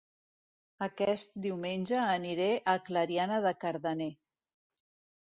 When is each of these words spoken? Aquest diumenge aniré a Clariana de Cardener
Aquest 0.85 1.37
diumenge 1.43 2.01
aniré 2.15 2.49
a 2.73 2.77
Clariana 2.91 3.41
de 3.49 3.55
Cardener 3.67 4.13